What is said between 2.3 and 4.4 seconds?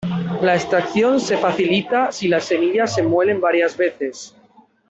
semillas se muelen varias veces.